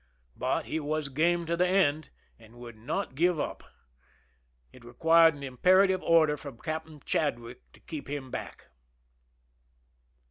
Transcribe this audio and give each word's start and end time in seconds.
j 0.01 0.03
But 0.35 0.65
he 0.65 0.79
was 0.79 1.09
game 1.09 1.45
to 1.45 1.55
the 1.55 1.67
end, 1.67 2.09
and 2.39 2.55
would 2.55 2.75
not 2.75 3.13
give 3.13 3.39
\ 3.39 3.39
up. 3.39 3.63
It 4.73 4.83
required 4.83 5.35
an 5.35 5.43
imperative 5.43 6.01
order 6.01 6.37
from 6.37 6.57
Captain! 6.57 6.99
Chadwick 7.05 7.71
to 7.73 7.79
keep 7.79 8.09
him 8.09 8.31
back. 8.31 8.65